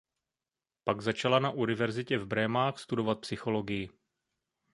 [0.83, 3.89] Pak začala na univerzitě v Brémách studovat psychologii.